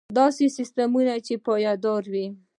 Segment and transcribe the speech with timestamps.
[0.19, 0.91] داسې سیستم
[1.25, 2.27] چې پایدار وي.